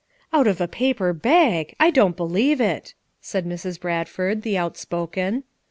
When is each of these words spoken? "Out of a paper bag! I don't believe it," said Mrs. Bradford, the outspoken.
"Out 0.33 0.47
of 0.47 0.59
a 0.59 0.67
paper 0.67 1.13
bag! 1.13 1.75
I 1.79 1.91
don't 1.91 2.17
believe 2.17 2.59
it," 2.59 2.95
said 3.21 3.45
Mrs. 3.45 3.79
Bradford, 3.79 4.41
the 4.41 4.57
outspoken. 4.57 5.43